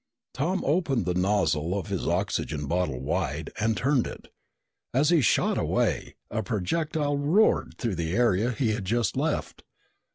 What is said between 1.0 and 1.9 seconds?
the nozzle of